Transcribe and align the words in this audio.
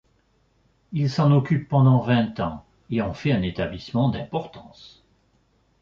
Il 0.93 1.11
s'en 1.11 1.31
occupe 1.31 1.69
pendant 1.69 1.99
vingt 1.99 2.39
ans 2.39 2.65
et 2.89 3.03
en 3.03 3.13
fait 3.13 3.33
un 3.33 3.43
établissement 3.43 4.09
d'importance. 4.09 5.05